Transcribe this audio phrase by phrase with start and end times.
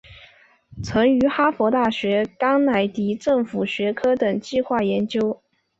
[0.83, 5.43] 曾于哈佛大学甘乃迪政府学院等计画研究。